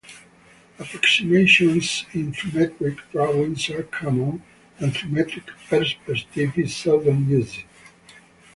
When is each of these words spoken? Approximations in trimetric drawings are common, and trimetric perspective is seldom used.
Approximations 0.79 2.07
in 2.13 2.31
trimetric 2.31 2.97
drawings 3.11 3.69
are 3.69 3.83
common, 3.83 4.41
and 4.79 4.95
trimetric 4.95 5.43
perspective 5.69 6.57
is 6.57 6.75
seldom 6.75 7.29
used. 7.29 7.59